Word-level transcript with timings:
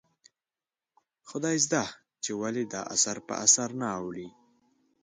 خدایزده 1.29 1.83
چې 2.23 2.31
ولې 2.41 2.63
دا 2.73 2.81
اثر 2.95 3.17
په 3.27 3.33
اثر 3.45 3.69
نه 3.81 3.87
اوړي؟ 3.99 4.27